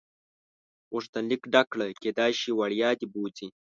غوښتنلیک 0.93 1.41
ډک 1.53 1.67
کړه 1.73 1.85
کېدای 2.03 2.31
شي 2.39 2.49
وړیا 2.53 2.89
دې 2.99 3.07
بوځي. 3.13 3.47